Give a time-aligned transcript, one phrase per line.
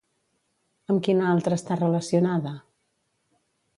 [0.93, 2.55] Amb quina altra està relacionada?